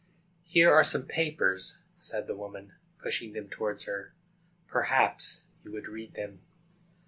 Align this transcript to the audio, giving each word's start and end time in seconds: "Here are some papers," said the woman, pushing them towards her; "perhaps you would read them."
"Here 0.47 0.73
are 0.73 0.83
some 0.83 1.03
papers," 1.05 1.77
said 1.99 2.25
the 2.25 2.35
woman, 2.35 2.73
pushing 3.03 3.33
them 3.33 3.47
towards 3.49 3.85
her; 3.85 4.15
"perhaps 4.67 5.43
you 5.63 5.71
would 5.73 5.87
read 5.87 6.15
them." 6.15 6.41